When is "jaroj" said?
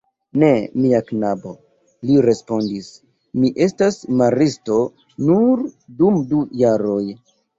6.65-7.01